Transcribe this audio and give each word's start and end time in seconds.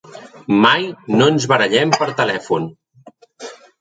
Mai 0.61 0.87
no 1.19 1.27
ens 1.33 1.47
barallem 1.53 1.93
per 1.99 2.07
telèfon. 2.23 2.67